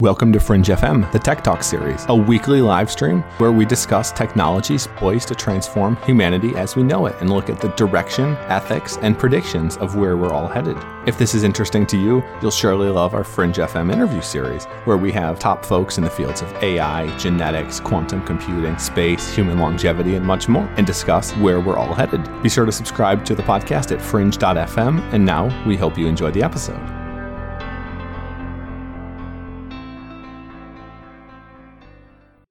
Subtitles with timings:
[0.00, 4.12] Welcome to Fringe FM, the Tech Talk series, a weekly live stream where we discuss
[4.12, 8.96] technologies poised to transform humanity as we know it and look at the direction, ethics,
[8.98, 10.76] and predictions of where we're all headed.
[11.04, 14.96] If this is interesting to you, you'll surely love our Fringe FM interview series, where
[14.96, 20.14] we have top folks in the fields of AI, genetics, quantum computing, space, human longevity,
[20.14, 22.22] and much more, and discuss where we're all headed.
[22.40, 26.30] Be sure to subscribe to the podcast at fringe.fm, and now we hope you enjoy
[26.30, 27.07] the episode.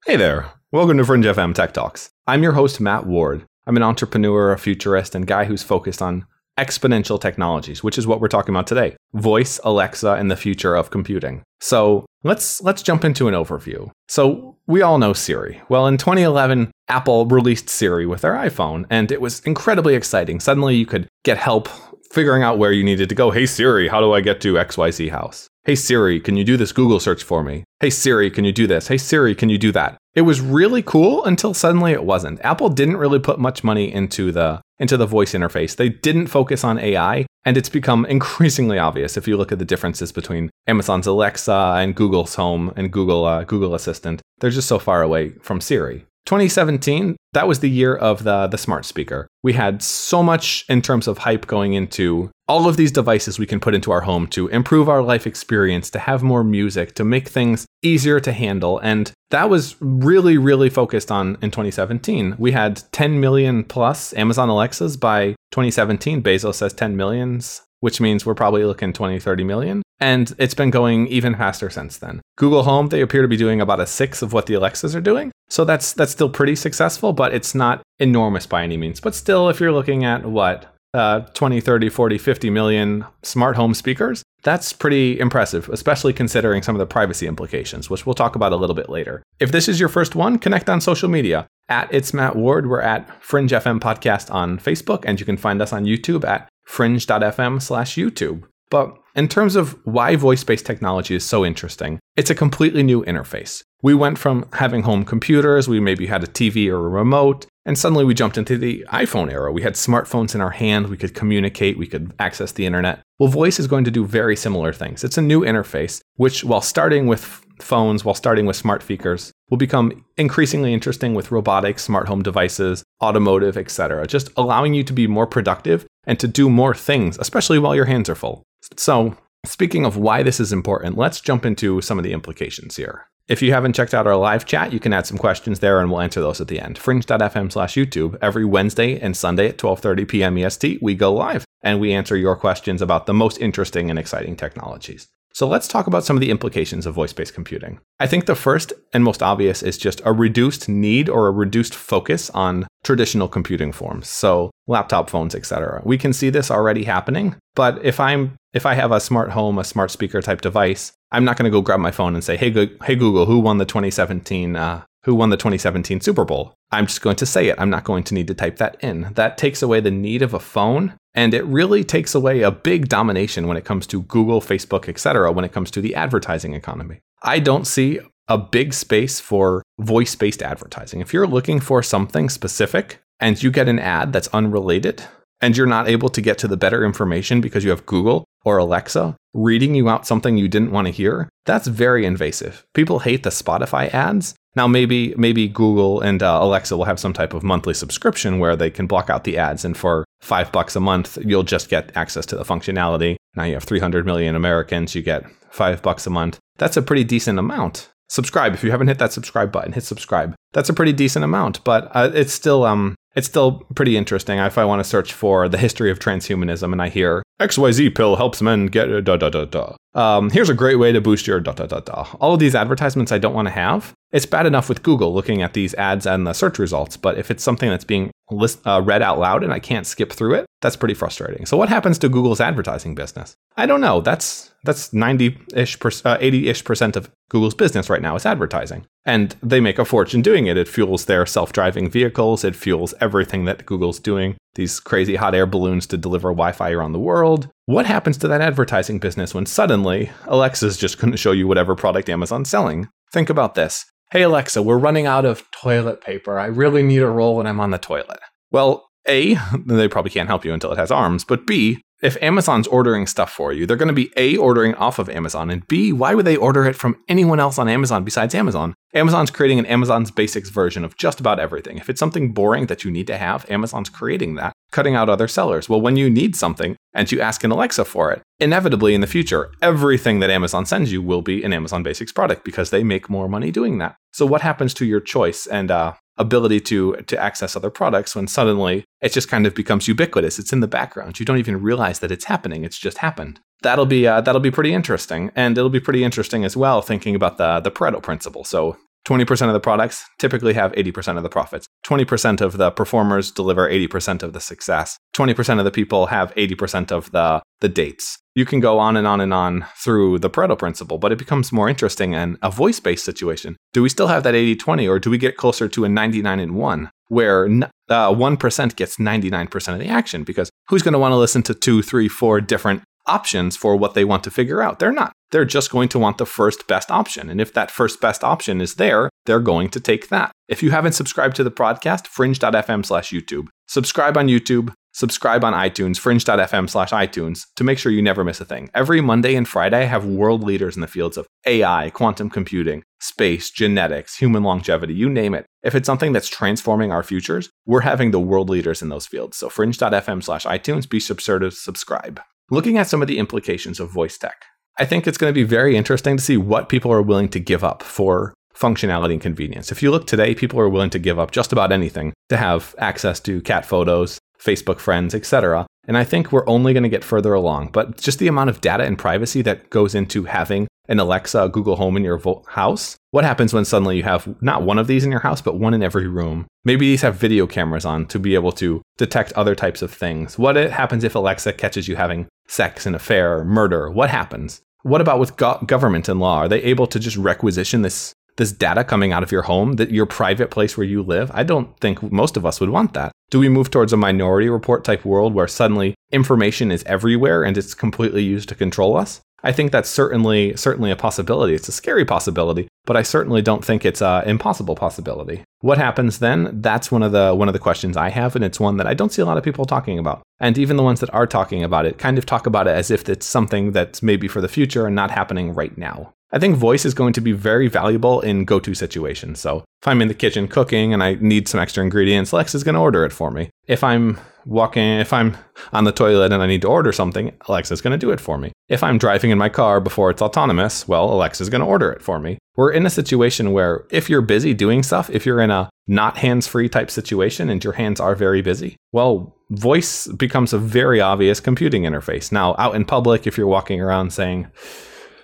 [0.07, 0.53] Hey there.
[0.71, 2.11] Welcome to Fringe FM Tech Talks.
[2.27, 3.45] I'm your host, Matt Ward.
[3.65, 6.25] I'm an entrepreneur, a futurist, and guy who's focused on
[6.57, 8.95] exponential technologies, which is what we're talking about today.
[9.15, 11.43] Voice, Alexa, and the future of computing.
[11.59, 13.91] So let's let's jump into an overview.
[14.07, 15.61] So we all know Siri.
[15.67, 20.39] Well, in 2011, Apple released Siri with their iPhone, and it was incredibly exciting.
[20.39, 21.67] Suddenly you could get help
[22.13, 23.31] figuring out where you needed to go.
[23.31, 25.46] Hey Siri, how do I get to XYZ house?
[25.67, 27.65] Hey Siri, can you do this Google search for me?
[27.81, 28.87] Hey Siri, can you do this?
[28.87, 29.97] Hey Siri, can you do that?
[30.15, 32.39] It was really cool until suddenly it wasn't.
[32.39, 35.75] Apple didn't really put much money into the into the voice interface.
[35.75, 39.65] They didn't focus on AI, and it's become increasingly obvious if you look at the
[39.65, 44.21] differences between Amazon's Alexa and Google's Home and Google uh, Google Assistant.
[44.39, 46.05] They're just so far away from Siri.
[46.27, 49.27] 2017, that was the year of the, the smart speaker.
[49.43, 53.45] We had so much in terms of hype going into all of these devices we
[53.45, 57.03] can put into our home to improve our life experience, to have more music, to
[57.03, 58.77] make things easier to handle.
[58.79, 62.35] And that was really, really focused on in 2017.
[62.37, 66.21] We had 10 million plus Amazon Alexas by 2017.
[66.21, 69.81] Bezos says 10 millions which means we're probably looking 20, 30 million.
[69.99, 72.21] And it's been going even faster since then.
[72.37, 75.01] Google Home, they appear to be doing about a sixth of what the Alexas are
[75.01, 75.31] doing.
[75.49, 78.99] So that's that's still pretty successful, but it's not enormous by any means.
[78.99, 83.73] But still, if you're looking at what, uh, 20, 30, 40, 50 million smart home
[83.73, 88.53] speakers, that's pretty impressive, especially considering some of the privacy implications, which we'll talk about
[88.53, 89.23] a little bit later.
[89.39, 91.47] If this is your first one, connect on social media.
[91.69, 95.61] At It's Matt Ward, we're at Fringe FM Podcast on Facebook, and you can find
[95.61, 98.43] us on YouTube at fringe.fm slash YouTube.
[98.69, 103.03] But in terms of why voice based technology is so interesting, it's a completely new
[103.05, 103.63] interface.
[103.81, 107.77] We went from having home computers, we maybe had a TV or a remote, and
[107.77, 109.51] suddenly we jumped into the iPhone era.
[109.51, 113.01] We had smartphones in our hand, we could communicate, we could access the internet.
[113.17, 115.03] Well, voice is going to do very similar things.
[115.03, 119.57] It's a new interface, which, while starting with phones, while starting with smart speakers, will
[119.57, 124.05] become increasingly interesting with robotics, smart home devices, automotive, etc.
[124.05, 127.85] Just allowing you to be more productive and to do more things, especially while your
[127.85, 128.43] hands are full.
[128.75, 133.07] So, speaking of why this is important, let's jump into some of the implications here.
[133.27, 135.91] If you haven't checked out our live chat, you can add some questions there and
[135.91, 136.77] we'll answer those at the end.
[136.77, 138.17] Fringe.fm slash YouTube.
[138.21, 140.37] Every Wednesday and Sunday at 12.30 p.m.
[140.37, 144.37] EST, we go live and we answer your questions about the most interesting and exciting
[144.37, 145.09] technologies.
[145.37, 147.79] So let's talk about some of the implications of voice based computing.
[147.99, 151.75] I think the first and most obvious is just a reduced need or a reduced
[151.75, 154.07] focus on traditional computing forms.
[154.07, 155.83] So laptop phones, etc.
[155.85, 159.59] We can see this already happening, but if I'm if I have a smart home,
[159.59, 162.35] a smart speaker type device, I'm not going to go grab my phone and say,
[162.35, 166.53] "Hey, go- hey Google, who won the 2017 uh, who won the 2017 Super Bowl?"
[166.71, 167.55] I'm just going to say it.
[167.57, 169.09] I'm not going to need to type that in.
[169.15, 172.89] That takes away the need of a phone and it really takes away a big
[172.89, 175.31] domination when it comes to Google, Facebook, etc.
[175.31, 176.99] when it comes to the advertising economy.
[177.23, 181.01] I don't see a big space for voice-based advertising.
[181.01, 185.03] If you're looking for something specific and you get an ad that's unrelated
[185.41, 188.57] and you're not able to get to the better information because you have Google or
[188.57, 192.65] Alexa reading you out something you didn't want to hear, that's very invasive.
[192.73, 197.13] People hate the Spotify ads now, maybe maybe Google and uh, Alexa will have some
[197.13, 200.75] type of monthly subscription where they can block out the ads, and for five bucks
[200.75, 203.15] a month, you'll just get access to the functionality.
[203.35, 206.39] Now you have 300 million Americans, you get five bucks a month.
[206.57, 207.91] That's a pretty decent amount.
[208.09, 209.73] Subscribe if you haven't hit that subscribe button.
[209.73, 210.33] Hit subscribe.
[210.53, 214.37] That's a pretty decent amount, but uh, it's still um it's still pretty interesting.
[214.37, 218.15] If I want to search for the history of transhumanism, and I hear XYZ pill
[218.15, 219.75] helps men get da da da da.
[219.95, 222.07] Um, here's a great way to boost your da da da da.
[222.21, 223.91] All of these advertisements I don't want to have.
[224.11, 227.31] It's bad enough with Google looking at these ads and the search results, but if
[227.31, 230.45] it's something that's being list, uh, read out loud and I can't skip through it,
[230.61, 231.47] that's pretty frustrating.
[231.47, 233.35] So what happens to Google's advertising business?
[233.57, 233.99] I don't know.
[233.99, 238.85] That's that's 90-ish, 80-ish uh, percent of Google's business right now is advertising.
[239.05, 240.57] And they make a fortune doing it.
[240.57, 242.43] It fuels their self-driving vehicles.
[242.43, 244.37] It fuels everything that Google's doing.
[244.53, 247.49] These crazy hot air balloons to deliver Wi-Fi around the world.
[247.65, 251.75] What happens to that advertising business when suddenly Alexa's just going to show you whatever
[251.75, 252.87] product Amazon's selling?
[253.11, 253.85] Think about this.
[254.11, 256.39] Hey Alexa, we're running out of toilet paper.
[256.39, 258.19] I really need a roll when I'm on the toilet.
[258.51, 259.35] Well, A,
[259.65, 263.31] they probably can't help you until it has arms, but B, if Amazon's ordering stuff
[263.31, 266.25] for you, they're going to be A, ordering off of Amazon, and B, why would
[266.25, 268.75] they order it from anyone else on Amazon besides Amazon?
[268.93, 271.77] Amazon's creating an Amazon's basics version of just about everything.
[271.77, 275.27] If it's something boring that you need to have, Amazon's creating that, cutting out other
[275.27, 275.67] sellers.
[275.67, 279.07] Well, when you need something and you ask an Alexa for it, inevitably in the
[279.07, 283.09] future, everything that Amazon sends you will be an Amazon basics product because they make
[283.09, 283.95] more money doing that.
[284.13, 288.27] So, what happens to your choice and uh, ability to to access other products when
[288.27, 290.39] suddenly it just kind of becomes ubiquitous.
[290.39, 291.19] It's in the background.
[291.19, 292.63] You don't even realize that it's happening.
[292.63, 293.39] It's just happened.
[293.61, 297.15] That'll be uh, that'll be pretty interesting, and it'll be pretty interesting as well thinking
[297.15, 298.43] about the the Pareto principle.
[298.43, 298.77] So
[299.07, 301.65] 20% of the products typically have 80% of the profits.
[301.85, 304.97] 20% of the performers deliver 80% of the success.
[305.15, 308.17] 20% of the people have 80% of the, the dates.
[308.35, 311.51] You can go on and on and on through the Pareto principle, but it becomes
[311.51, 313.57] more interesting in a voice based situation.
[313.73, 316.39] Do we still have that 80 20 or do we get closer to a 99
[316.39, 320.23] and 1 where uh, 1% gets 99% of the action?
[320.23, 323.93] Because who's going to want to listen to two, three, four different options for what
[323.93, 324.79] they want to figure out.
[324.79, 325.13] They're not.
[325.31, 327.29] They're just going to want the first best option.
[327.29, 330.31] And if that first best option is there, they're going to take that.
[330.47, 333.47] If you haven't subscribed to the podcast, fringe.fm slash YouTube.
[333.67, 338.41] Subscribe on YouTube, subscribe on iTunes, fringe.fm slash iTunes to make sure you never miss
[338.41, 338.67] a thing.
[338.73, 342.81] Every Monday and Friday, I have world leaders in the fields of AI, quantum computing,
[342.99, 345.45] space, genetics, human longevity, you name it.
[345.61, 349.37] If it's something that's transforming our futures, we're having the world leaders in those fields.
[349.37, 352.19] So fringe.fm slash iTunes, be sure to subscribe.
[352.49, 354.45] Looking at some of the implications of voice tech,
[354.79, 357.39] I think it's going to be very interesting to see what people are willing to
[357.39, 359.71] give up for functionality and convenience.
[359.71, 362.73] If you look today, people are willing to give up just about anything to have
[362.79, 365.65] access to cat photos, Facebook friends, etc.
[365.87, 367.69] And I think we're only going to get further along.
[367.71, 371.75] But just the amount of data and privacy that goes into having an Alexa, Google
[371.77, 375.03] Home in your vo- house, what happens when suddenly you have not one of these
[375.03, 376.47] in your house, but one in every room?
[376.63, 380.37] Maybe these have video cameras on to be able to detect other types of things.
[380.37, 383.89] What happens if Alexa catches you having sex, an affair, murder?
[383.89, 384.61] What happens?
[384.83, 386.39] What about with go- government and law?
[386.39, 389.89] Are they able to just requisition this this data coming out of your home, that
[389.89, 391.31] your private place where you live?
[391.33, 393.11] I don't think most of us would want that.
[393.29, 397.57] Do we move towards a minority report type world where suddenly information is everywhere and
[397.57, 399.19] it's completely used to control us?
[399.43, 401.53] I think that's certainly certainly a possibility.
[401.53, 405.43] It's a scary possibility, but I certainly don't think it's an impossible possibility.
[405.59, 406.61] What happens then?
[406.61, 408.93] That's one of the one of the questions I have, and it's one that I
[408.93, 410.21] don't see a lot of people talking about.
[410.39, 412.89] And even the ones that are talking about it kind of talk about it as
[412.89, 416.13] if it's something that's maybe for the future and not happening right now.
[416.31, 419.39] I think voice is going to be very valuable in go to situations.
[419.39, 422.75] So if I'm in the kitchen cooking and I need some extra ingredients, Alexa's going
[422.75, 423.49] to order it for me.
[423.65, 425.37] If I'm walking, if I'm
[425.71, 428.37] on the toilet and I need to order something, Alexa's going to do it for
[428.37, 428.51] me.
[428.67, 432.01] If I'm driving in my car before it's autonomous, well, Alexa's going to order it
[432.01, 432.37] for me.
[432.57, 436.17] We're in a situation where if you're busy doing stuff, if you're in a not
[436.17, 440.99] hands free type situation and your hands are very busy, well, voice becomes a very
[440.99, 442.31] obvious computing interface.
[442.33, 444.47] Now, out in public, if you're walking around saying,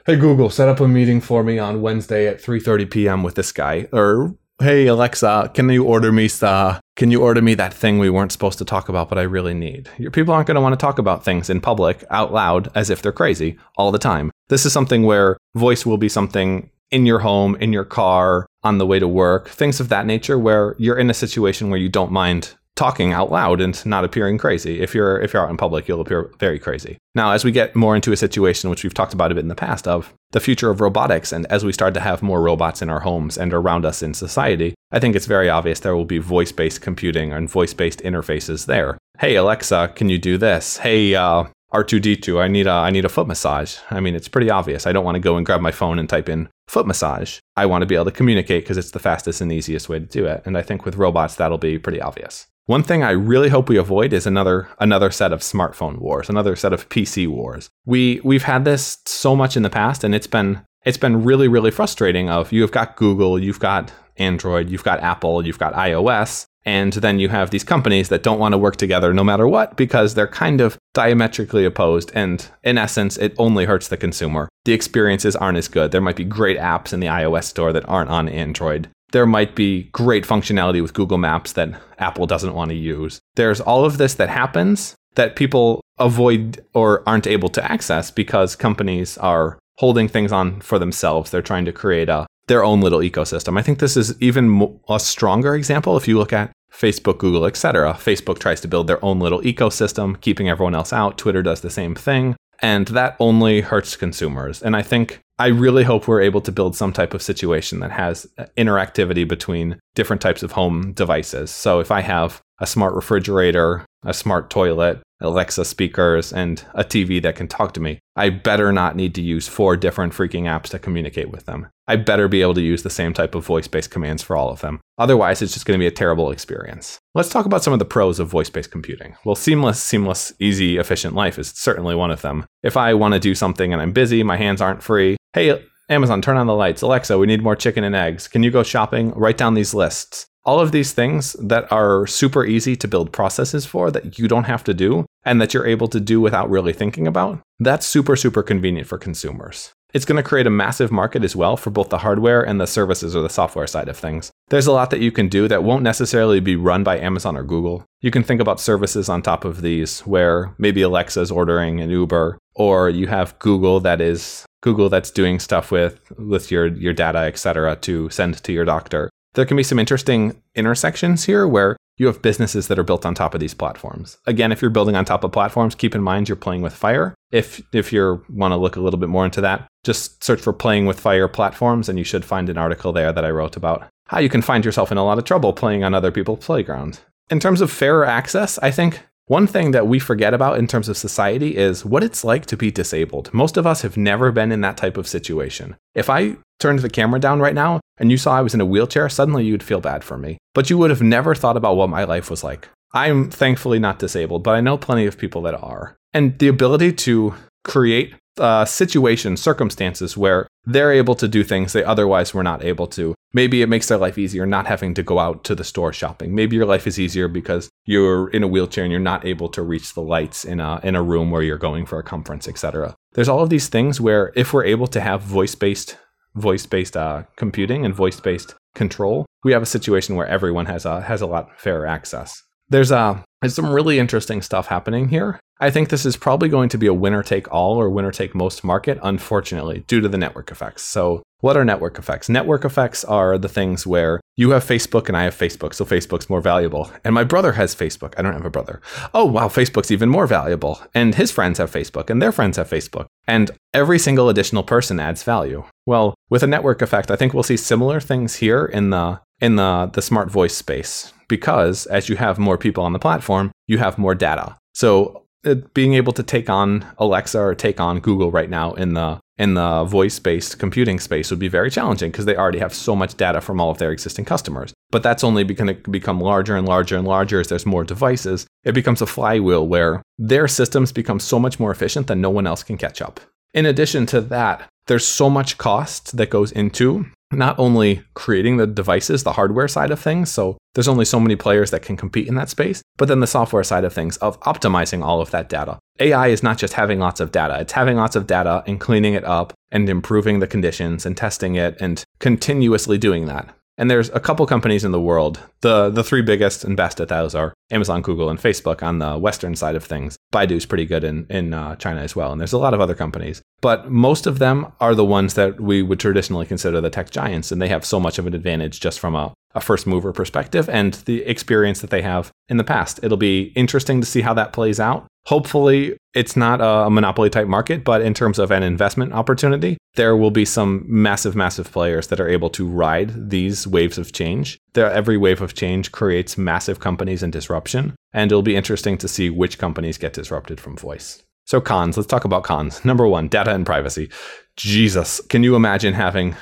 [0.06, 3.24] hey Google, set up a meeting for me on Wednesday at 3:30 p.m.
[3.24, 3.88] with this guy.
[3.92, 8.10] Or hey Alexa, can you order me uh, can you order me that thing we
[8.10, 9.90] weren't supposed to talk about but I really need?
[9.98, 12.90] Your people aren't going to want to talk about things in public out loud as
[12.90, 14.32] if they're crazy all the time.
[14.50, 18.78] This is something where voice will be something in your home, in your car, on
[18.78, 21.90] the way to work, things of that nature where you're in a situation where you
[21.90, 24.82] don't mind talking out loud and not appearing crazy.
[24.82, 26.98] If you're if you're out in public, you'll appear very crazy.
[27.16, 29.48] Now, as we get more into a situation which we've talked about a bit in
[29.48, 32.82] the past of the future of robotics and as we start to have more robots
[32.82, 36.06] in our homes and around us in society, I think it's very obvious there will
[36.06, 38.98] be voice-based computing and voice-based interfaces there.
[39.20, 40.78] Hey Alexa, can you do this?
[40.78, 43.78] Hey uh, R2D2, I need a I need a foot massage.
[43.90, 44.88] I mean, it's pretty obvious.
[44.88, 47.40] I don't want to go and grab my phone and type in foot massage.
[47.56, 50.06] I want to be able to communicate because it's the fastest and easiest way to
[50.06, 50.42] do it.
[50.46, 52.48] And I think with robots that'll be pretty obvious.
[52.66, 56.56] One thing I really hope we avoid is another another set of smartphone wars, another
[56.56, 57.70] set of PC wars.
[57.86, 61.50] We we've had this so much in the past and it's been it's been really
[61.50, 66.46] really frustrating of you've got Google, you've got Android, you've got Apple, you've got iOS,
[66.64, 69.76] and then you have these companies that don't want to work together no matter what
[69.76, 72.14] because they're kind of diametrically opposed.
[72.16, 74.48] And in essence, it only hurts the consumer.
[74.64, 75.92] The experiences aren't as good.
[75.92, 79.56] There might be great apps in the iOS store that aren't on Android there might
[79.56, 83.20] be great functionality with Google Maps that Apple doesn't want to use.
[83.36, 88.56] There's all of this that happens that people avoid or aren't able to access because
[88.56, 91.30] companies are holding things on for themselves.
[91.32, 93.58] They're trying to create a their own little ecosystem.
[93.58, 97.94] I think this is even a stronger example if you look at Facebook, Google, etc.
[97.94, 101.18] Facebook tries to build their own little ecosystem, keeping everyone else out.
[101.18, 104.64] Twitter does the same thing, and that only hurts consumers.
[104.64, 107.92] And I think I really hope we're able to build some type of situation that
[107.92, 111.52] has uh, interactivity between different types of home devices.
[111.52, 117.22] So if I have a smart refrigerator, a smart toilet, Alexa speakers, and a TV
[117.22, 118.00] that can talk to me.
[118.16, 121.68] I better not need to use four different freaking apps to communicate with them.
[121.88, 124.50] I better be able to use the same type of voice based commands for all
[124.50, 124.80] of them.
[124.98, 126.98] Otherwise, it's just going to be a terrible experience.
[127.14, 129.16] Let's talk about some of the pros of voice based computing.
[129.26, 132.46] Well, seamless, seamless, easy, efficient life is certainly one of them.
[132.64, 136.22] If I want to do something and I'm busy, my hands aren't free, hey, Amazon,
[136.22, 136.82] turn on the lights.
[136.82, 138.28] Alexa, we need more chicken and eggs.
[138.28, 139.12] Can you go shopping?
[139.12, 140.28] Write down these lists.
[140.46, 144.44] All of these things that are super easy to build processes for that you don't
[144.46, 148.16] have to do and that you're able to do without really thinking about, that's super,
[148.16, 149.74] super convenient for consumers.
[149.94, 152.66] It's going to create a massive market as well for both the hardware and the
[152.66, 154.32] services or the software side of things.
[154.48, 157.44] There's a lot that you can do that won't necessarily be run by Amazon or
[157.44, 157.86] Google.
[158.02, 162.40] You can think about services on top of these where maybe Alexa's ordering an Uber
[162.56, 167.20] or you have Google that is Google that's doing stuff with with your your data,
[167.20, 169.10] etc., to send to your doctor.
[169.34, 173.14] There can be some interesting intersections here where you have businesses that are built on
[173.14, 174.18] top of these platforms.
[174.26, 177.14] Again, if you're building on top of platforms, keep in mind you're playing with fire.
[177.32, 180.54] If if you want to look a little bit more into that, just search for
[180.54, 183.88] playing with fire platforms and you should find an article there that I wrote about
[184.08, 187.02] how you can find yourself in a lot of trouble playing on other people's playgrounds.
[187.30, 190.90] In terms of fairer access, I think one thing that we forget about in terms
[190.90, 193.34] of society is what it's like to be disabled.
[193.34, 195.78] Most of us have never been in that type of situation.
[195.96, 198.66] If I turned the camera down right now and you saw I was in a
[198.66, 200.38] wheelchair, suddenly you'd feel bad for me.
[200.54, 202.70] But you would have never thought about what my life was like.
[202.94, 205.96] I'm thankfully not disabled, but I know plenty of people that are.
[206.14, 211.84] And the ability to create uh, situations, circumstances where they're able to do things they
[211.84, 213.14] otherwise were not able to.
[213.34, 216.34] Maybe it makes their life easier not having to go out to the store shopping.
[216.34, 219.62] Maybe your life is easier because you're in a wheelchair and you're not able to
[219.62, 222.96] reach the lights in a in a room where you're going for a conference, etc.
[223.14, 225.98] There's all of these things where if we're able to have voice-based
[226.36, 231.22] voice-based uh, computing and voice-based control, we have a situation where everyone has a has
[231.22, 232.44] a lot fairer access.
[232.70, 235.40] There's a uh, there's some really interesting stuff happening here.
[235.60, 238.34] I think this is probably going to be a winner take all or winner take
[238.34, 240.84] most market, unfortunately, due to the network effects.
[240.84, 242.30] So, what are network effects?
[242.30, 246.30] Network effects are the things where you have Facebook and I have Facebook, so Facebook's
[246.30, 246.90] more valuable.
[247.04, 248.14] And my brother has Facebook.
[248.18, 248.82] I don't have a brother.
[249.14, 250.82] Oh, wow, Facebook's even more valuable.
[250.96, 253.08] And his friends have Facebook and their friends have Facebook.
[253.28, 255.66] And every single additional person adds value.
[255.86, 259.58] Well, with a network effect, I think we'll see similar things here in the in
[259.58, 263.78] the, the smart voice space because as you have more people on the platform, you
[263.78, 264.56] have more data.
[264.74, 268.94] So uh, being able to take on Alexa or take on Google right now in
[268.94, 272.96] the in the voice-based computing space would be very challenging because they already have so
[272.96, 274.74] much data from all of their existing customers.
[274.92, 278.46] But that's only going to become larger and larger and larger as there's more devices.
[278.64, 282.46] It becomes a flywheel where their systems become so much more efficient that no one
[282.46, 283.20] else can catch up.
[283.56, 288.68] In addition to that, there's so much cost that goes into not only creating the
[288.68, 292.28] devices, the hardware side of things, so there's only so many players that can compete
[292.28, 295.50] in that space, but then the software side of things of optimizing all of that
[295.50, 295.80] data.
[296.00, 299.14] AI is not just having lots of data, it's having lots of data and cleaning
[299.14, 303.56] it up and improving the conditions and testing it and continuously doing that.
[303.78, 305.40] And there's a couple companies in the world.
[305.62, 309.18] The the three biggest and best at those are Amazon, Google, and Facebook on the
[309.18, 310.16] Western side of things.
[310.32, 312.94] Baidu's pretty good in in uh, China as well, and there's a lot of other
[312.94, 313.42] companies.
[313.62, 317.52] But most of them are the ones that we would traditionally consider the tech giants,
[317.52, 320.68] and they have so much of an advantage just from a, a first mover perspective
[320.70, 323.00] and the experience that they have in the past.
[323.04, 325.08] It'll be interesting to see how that plays out.
[325.26, 330.18] Hopefully, it's not a monopoly type market, but in terms of an investment opportunity, there
[330.18, 334.58] will be some massive, massive players that are able to ride these waves of change.
[334.74, 339.08] There, every wave of change creates massive companies and disruption, and it'll be interesting to
[339.08, 341.24] see which companies get disrupted from voice.
[341.46, 342.84] So, cons, let's talk about cons.
[342.86, 344.10] Number one, data and privacy.
[344.58, 346.36] Jesus, can you imagine having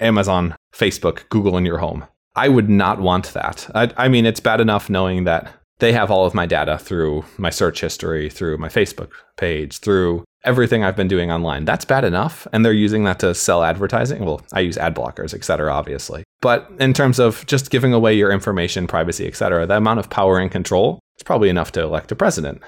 [0.00, 2.06] Amazon, Facebook, Google in your home?
[2.36, 3.68] I would not want that.
[3.74, 7.24] I, I mean, it's bad enough knowing that they have all of my data through
[7.38, 11.64] my search history, through my Facebook page, through everything I've been doing online.
[11.64, 12.46] That's bad enough.
[12.52, 14.24] And they're using that to sell advertising.
[14.24, 16.24] Well, I use ad blockers, et cetera, obviously.
[16.40, 20.08] But in terms of just giving away your information, privacy, et cetera, the amount of
[20.08, 22.62] power and control is probably enough to elect a president.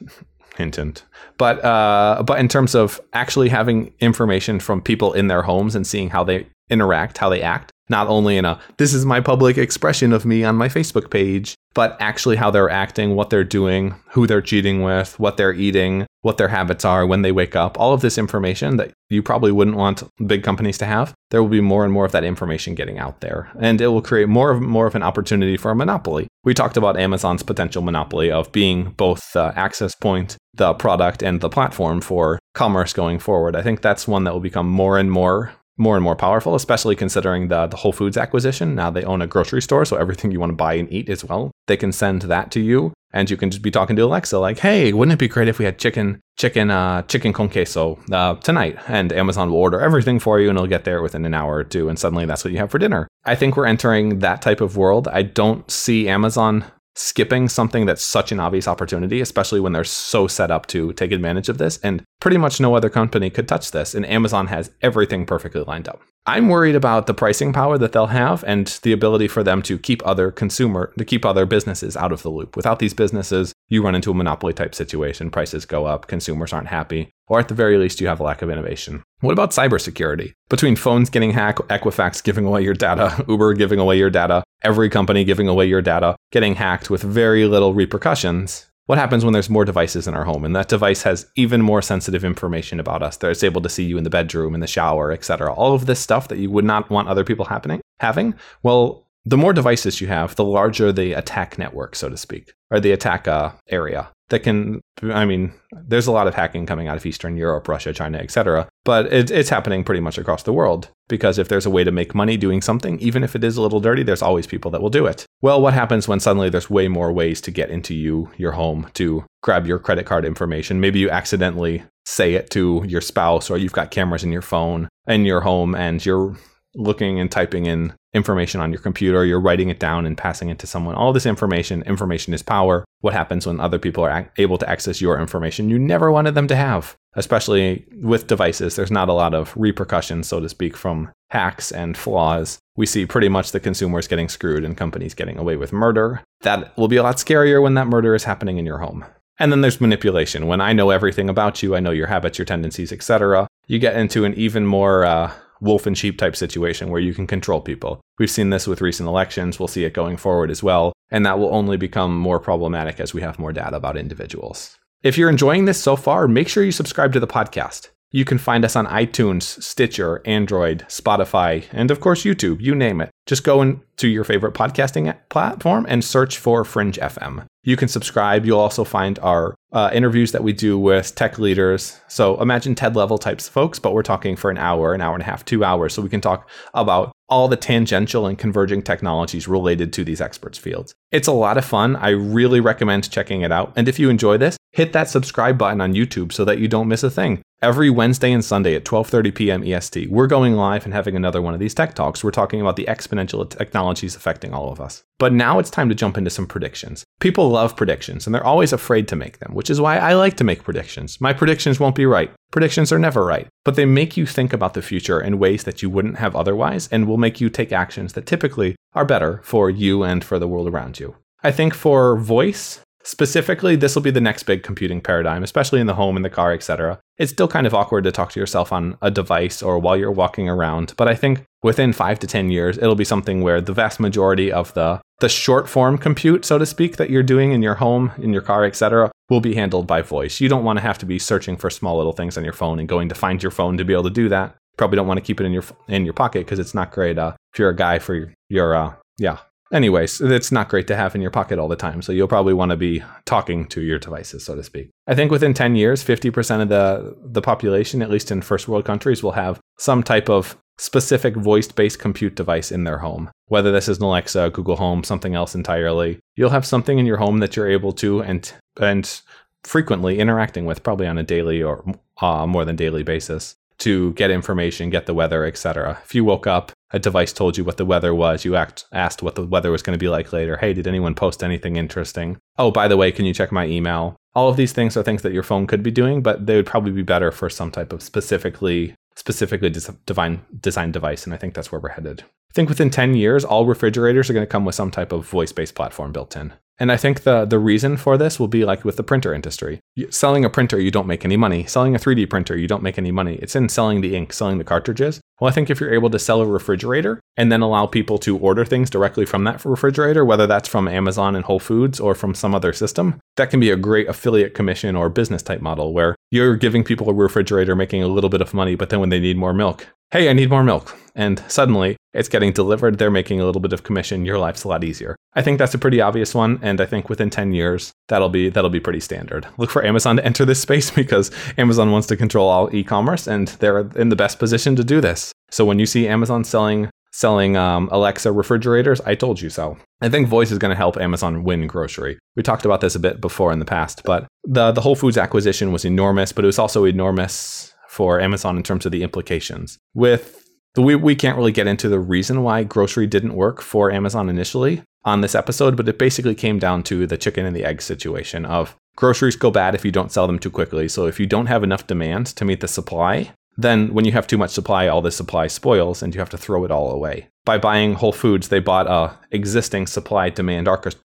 [0.56, 1.04] hint, hint.
[1.38, 5.86] But uh, but in terms of actually having information from people in their homes and
[5.86, 9.58] seeing how they interact, how they act, not only in a this is my public
[9.58, 13.94] expression of me on my Facebook page, but actually how they're acting, what they're doing,
[14.10, 17.78] who they're cheating with, what they're eating, what their habits are when they wake up.
[17.78, 21.14] All of this information that you probably wouldn't want big companies to have.
[21.30, 24.02] There will be more and more of that information getting out there, and it will
[24.02, 26.28] create more of more of an opportunity for a monopoly.
[26.44, 31.40] We talked about Amazon's potential monopoly of being both the access point, the product, and
[31.40, 33.56] the platform for commerce going forward.
[33.56, 36.94] I think that's one that will become more and more more and more powerful, especially
[36.96, 38.74] considering the, the Whole Foods acquisition.
[38.74, 41.24] Now they own a grocery store, so everything you want to buy and eat as
[41.24, 42.92] well, they can send that to you.
[43.12, 45.58] and you can just be talking to Alexa like, "Hey, wouldn't it be great if
[45.58, 50.18] we had chicken, chicken, uh, chicken con queso uh, tonight?" And Amazon will order everything
[50.18, 52.52] for you, and it'll get there within an hour or two, and suddenly that's what
[52.52, 53.06] you have for dinner.
[53.24, 55.08] I think we're entering that type of world.
[55.08, 56.64] I don't see Amazon
[56.94, 61.10] skipping something that's such an obvious opportunity, especially when they're so set up to take
[61.10, 61.78] advantage of this.
[61.78, 63.96] And pretty much no other company could touch this.
[63.96, 66.00] And Amazon has everything perfectly lined up.
[66.24, 69.76] I'm worried about the pricing power that they'll have and the ability for them to
[69.76, 72.54] keep other consumer to keep other businesses out of the loop.
[72.54, 75.32] Without these businesses, you run into a monopoly type situation.
[75.32, 78.40] Prices go up, consumers aren't happy, or at the very least, you have a lack
[78.40, 79.02] of innovation.
[79.18, 80.32] What about cybersecurity?
[80.48, 84.88] Between phones getting hacked, Equifax giving away your data, Uber giving away your data, every
[84.88, 89.50] company giving away your data, getting hacked with very little repercussions, what happens when there's
[89.50, 90.44] more devices in our home?
[90.44, 93.16] And that device has even more sensitive information about us.
[93.16, 95.86] That it's able to see you in the bedroom in the shower etc all of
[95.86, 100.00] this stuff that you would not want other people happening having well the more devices
[100.00, 104.08] you have the larger the attack network so to speak or the attack uh, area
[104.28, 105.52] that can i mean
[105.86, 109.30] there's a lot of hacking coming out of eastern europe russia china etc but it,
[109.30, 112.38] it's happening pretty much across the world because if there's a way to make money
[112.38, 115.04] doing something even if it is a little dirty there's always people that will do
[115.04, 115.26] it.
[115.42, 118.88] Well what happens when suddenly there's way more ways to get into you your home
[118.94, 120.80] to grab your credit card information?
[120.80, 124.88] Maybe you accidentally say it to your spouse or you've got cameras in your phone
[125.06, 126.34] in your home and you're
[126.74, 130.58] looking and typing in information on your computer, you're writing it down and passing it
[130.60, 130.94] to someone.
[130.94, 132.84] All this information, information is power.
[133.00, 136.48] What happens when other people are able to access your information you never wanted them
[136.48, 136.96] to have?
[137.14, 141.96] Especially with devices, there's not a lot of repercussions, so to speak, from hacks and
[141.96, 142.58] flaws.
[142.76, 146.22] We see pretty much the consumers getting screwed and companies getting away with murder.
[146.42, 149.04] That will be a lot scarier when that murder is happening in your home.
[149.38, 150.46] And then there's manipulation.
[150.46, 153.48] When I know everything about you, I know your habits, your tendencies, etc.
[153.66, 157.26] You get into an even more uh, wolf and sheep type situation where you can
[157.26, 158.00] control people.
[158.18, 159.58] We've seen this with recent elections.
[159.58, 160.92] We'll see it going forward as well.
[161.10, 164.76] And that will only become more problematic as we have more data about individuals.
[165.02, 167.88] If you're enjoying this so far, make sure you subscribe to the podcast.
[168.10, 173.00] You can find us on iTunes, Stitcher, Android, Spotify, and of course YouTube, you name
[173.00, 173.10] it.
[173.26, 177.46] Just go into your favorite podcasting platform and search for Fringe FM.
[177.64, 178.44] You can subscribe.
[178.44, 182.00] You'll also find our uh, interviews that we do with tech leaders.
[182.08, 185.14] So imagine TED level types of folks, but we're talking for an hour, an hour
[185.14, 185.94] and a half, two hours.
[185.94, 190.58] So we can talk about all the tangential and converging technologies related to these experts
[190.58, 190.94] fields.
[191.10, 191.96] It's a lot of fun.
[191.96, 193.72] I really recommend checking it out.
[193.74, 196.88] And if you enjoy this, hit that subscribe button on YouTube so that you don't
[196.88, 197.40] miss a thing.
[197.62, 199.62] Every Wednesday and Sunday at 12:30 p.m.
[199.62, 202.24] EST, we're going live and having another one of these tech talks.
[202.24, 205.04] We're talking about the exponential technologies affecting all of us.
[205.18, 207.04] But now it's time to jump into some predictions.
[207.20, 210.36] People love predictions and they're always afraid to make them, which is why I like
[210.38, 211.20] to make predictions.
[211.20, 212.32] My predictions won't be right.
[212.50, 215.82] Predictions are never right, but they make you think about the future in ways that
[215.82, 219.70] you wouldn't have otherwise and will make you take actions that typically are better for
[219.70, 221.14] you and for the world around you.
[221.44, 225.88] I think for voice, Specifically, this will be the next big computing paradigm, especially in
[225.88, 227.00] the home, in the car, etc.
[227.18, 230.12] It's still kind of awkward to talk to yourself on a device or while you're
[230.12, 233.72] walking around, but I think within 5 to 10 years it'll be something where the
[233.72, 237.62] vast majority of the the short form compute, so to speak, that you're doing in
[237.62, 240.40] your home, in your car, etc., will be handled by voice.
[240.40, 242.78] You don't want to have to be searching for small little things on your phone
[242.78, 244.56] and going to find your phone to be able to do that.
[244.76, 247.18] Probably don't want to keep it in your in your pocket because it's not great
[247.18, 249.38] uh, if you're a guy for your, your uh, yeah
[249.72, 252.02] Anyways, it's not great to have in your pocket all the time.
[252.02, 254.90] So you'll probably want to be talking to your devices, so to speak.
[255.06, 258.84] I think within 10 years, 50% of the, the population, at least in first world
[258.84, 263.30] countries, will have some type of specific voice based compute device in their home.
[263.46, 267.18] Whether this is an Alexa, Google Home, something else entirely, you'll have something in your
[267.18, 269.20] home that you're able to and, and
[269.62, 271.84] frequently interacting with, probably on a daily or
[272.20, 276.00] uh, more than daily basis to get information, get the weather, etc.
[276.04, 279.22] If you woke up, a device told you what the weather was, you act, asked
[279.22, 280.56] what the weather was going to be like later.
[280.56, 282.38] Hey, did anyone post anything interesting?
[282.58, 284.16] Oh, by the way, can you check my email?
[284.34, 286.66] All of these things are things that your phone could be doing, but they would
[286.66, 291.54] probably be better for some type of specifically specifically design designed device, and I think
[291.54, 292.24] that's where we're headed.
[292.52, 295.26] I think within 10 years, all refrigerators are going to come with some type of
[295.26, 296.52] voice-based platform built in.
[296.78, 299.80] And I think the the reason for this will be like with the printer industry.
[300.10, 301.64] Selling a printer, you don't make any money.
[301.64, 303.36] Selling a 3D printer, you don't make any money.
[303.36, 305.20] It's in selling the ink, selling the cartridges.
[305.40, 308.36] Well, I think if you're able to sell a refrigerator and then allow people to
[308.36, 312.34] order things directly from that refrigerator, whether that's from Amazon and Whole Foods or from
[312.34, 316.16] some other system, that can be a great affiliate commission or business type model where
[316.30, 319.20] you're giving people a refrigerator, making a little bit of money, but then when they
[319.20, 320.94] need more milk, hey, I need more milk.
[321.14, 324.68] And suddenly it's getting delivered, they're making a little bit of commission, your life's a
[324.68, 325.16] lot easier.
[325.34, 328.50] I think that's a pretty obvious one, and I think within 10 years, that'll be
[328.50, 329.46] that'll be pretty standard.
[329.56, 333.48] Look for Amazon to enter this space because Amazon wants to control all e-commerce and
[333.48, 335.32] they're in the best position to do this.
[335.50, 339.00] So when you see Amazon selling selling um, Alexa refrigerators.
[339.02, 339.76] I told you so.
[340.00, 342.18] I think voice is going to help Amazon win grocery.
[342.36, 345.18] We talked about this a bit before in the past, but the the Whole Foods
[345.18, 349.78] acquisition was enormous, but it was also enormous for Amazon in terms of the implications.
[349.92, 353.92] With the, we we can't really get into the reason why grocery didn't work for
[353.92, 357.66] Amazon initially on this episode, but it basically came down to the chicken and the
[357.66, 360.88] egg situation of groceries go bad if you don't sell them too quickly.
[360.88, 364.26] So if you don't have enough demand to meet the supply, then when you have
[364.26, 367.28] too much supply, all this supply spoils and you have to throw it all away.
[367.44, 370.68] By buying Whole Foods, they bought a existing supply demand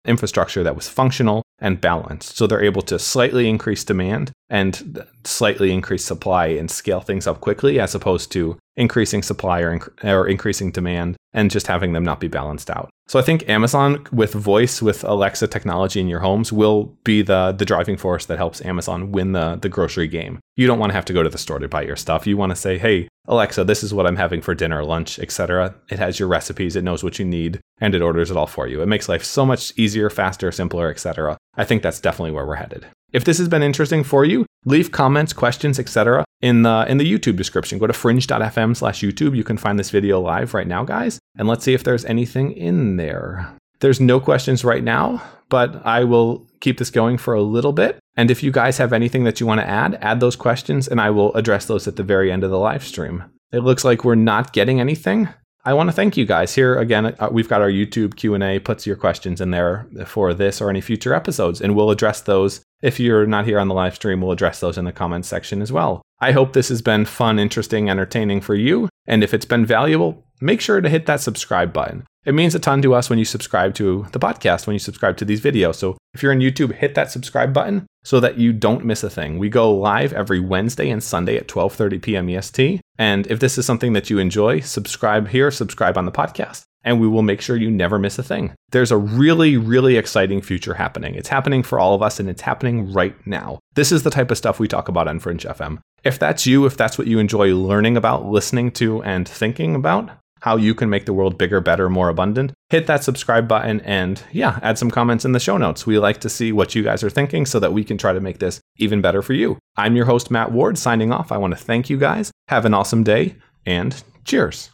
[0.05, 2.37] infrastructure that was functional and balanced.
[2.37, 7.41] So they're able to slightly increase demand and slightly increase supply and scale things up
[7.41, 12.05] quickly as opposed to increasing supply or, inc- or increasing demand and just having them
[12.05, 12.91] not be balanced out.
[13.09, 17.53] So I think Amazon with voice with Alexa technology in your homes will be the
[17.53, 20.41] the driving force that helps Amazon win the the grocery game.
[20.57, 22.27] You don't want to have to go to the store to buy your stuff.
[22.27, 25.75] You want to say, "Hey, Alexa, this is what I'm having for dinner, lunch, etc."
[25.89, 28.67] It has your recipes, it knows what you need, and it orders it all for
[28.67, 28.83] you.
[28.83, 31.39] It makes life so much easier, faster, simpler, etc.
[31.57, 32.87] I think that's definitely where we're headed.
[33.11, 36.27] If this has been interesting for you, leave comments, questions, etc.
[36.43, 37.79] in the in the YouTube description.
[37.79, 39.35] Go to fringe.fm slash YouTube.
[39.35, 41.18] You can find this video live right now, guys.
[41.37, 43.55] And let's see if there's anything in there.
[43.81, 47.99] There's no questions right now, but I will keep this going for a little bit.
[48.17, 51.01] And if you guys have anything that you want to add, add those questions and
[51.01, 53.25] I will address those at the very end of the live stream.
[53.53, 55.29] It looks like we're not getting anything.
[55.65, 57.07] I want to thank you guys here again.
[57.19, 58.59] Uh, we've got our YouTube Q and A.
[58.59, 62.63] Puts your questions in there for this or any future episodes, and we'll address those.
[62.81, 65.61] If you're not here on the live stream, we'll address those in the comments section
[65.61, 66.01] as well.
[66.21, 68.89] I hope this has been fun, interesting, entertaining for you.
[69.07, 72.05] And if it's been valuable, make sure to hit that subscribe button.
[72.25, 75.17] It means a ton to us when you subscribe to the podcast, when you subscribe
[75.17, 75.77] to these videos.
[75.77, 79.11] So if you're on YouTube, hit that subscribe button so that you don't miss a
[79.11, 79.39] thing.
[79.39, 82.29] We go live every Wednesday and Sunday at 12:30 p.m.
[82.29, 82.81] EST.
[82.99, 87.01] And if this is something that you enjoy, subscribe here, subscribe on the podcast, and
[87.01, 88.53] we will make sure you never miss a thing.
[88.73, 91.15] There's a really, really exciting future happening.
[91.15, 93.59] It's happening for all of us, and it's happening right now.
[93.75, 95.79] This is the type of stuff we talk about on Fringe FM.
[96.05, 100.11] If that's you, if that's what you enjoy learning about, listening to, and thinking about,
[100.41, 104.23] how you can make the world bigger, better, more abundant, hit that subscribe button and
[104.33, 105.87] yeah, add some comments in the show notes.
[105.87, 108.21] We like to see what you guys are thinking so that we can try to
[108.21, 109.59] make this even better for you.
[109.77, 111.33] I'm your host, Matt Ward, signing off.
[111.33, 112.31] I want to thank you guys.
[112.49, 114.71] Have an awesome day and cheers.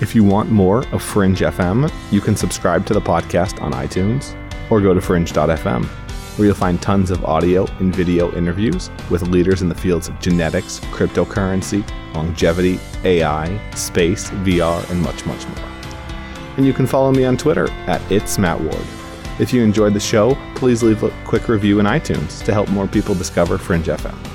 [0.00, 4.36] If you want more of Fringe FM, you can subscribe to the podcast on iTunes
[4.70, 6.03] or go to fringe.fm
[6.36, 10.18] where you'll find tons of audio and video interviews with leaders in the fields of
[10.20, 15.68] genetics, cryptocurrency, longevity, AI, space, VR, and much, much more.
[16.56, 18.86] And you can follow me on Twitter at It's Matt Ward.
[19.38, 22.86] If you enjoyed the show, please leave a quick review in iTunes to help more
[22.86, 24.33] people discover Fringe FM.